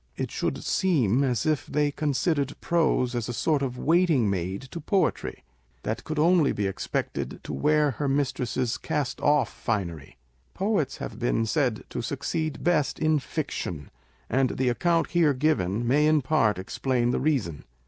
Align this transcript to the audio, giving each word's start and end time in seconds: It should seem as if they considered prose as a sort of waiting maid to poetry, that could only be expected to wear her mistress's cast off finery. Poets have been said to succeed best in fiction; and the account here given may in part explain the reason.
It 0.17 0.31
should 0.31 0.63
seem 0.63 1.23
as 1.23 1.45
if 1.45 1.67
they 1.67 1.91
considered 1.91 2.59
prose 2.59 3.13
as 3.13 3.29
a 3.29 3.33
sort 3.33 3.61
of 3.61 3.77
waiting 3.77 4.27
maid 4.31 4.63
to 4.71 4.79
poetry, 4.79 5.43
that 5.83 6.03
could 6.05 6.17
only 6.17 6.51
be 6.51 6.65
expected 6.65 7.39
to 7.43 7.53
wear 7.53 7.91
her 7.91 8.07
mistress's 8.07 8.79
cast 8.79 9.21
off 9.21 9.53
finery. 9.53 10.17
Poets 10.55 10.97
have 10.97 11.19
been 11.19 11.45
said 11.45 11.83
to 11.91 12.01
succeed 12.01 12.63
best 12.63 12.97
in 12.97 13.19
fiction; 13.19 13.91
and 14.27 14.57
the 14.57 14.69
account 14.69 15.11
here 15.11 15.35
given 15.35 15.87
may 15.87 16.07
in 16.07 16.23
part 16.23 16.57
explain 16.57 17.11
the 17.11 17.19
reason. 17.19 17.63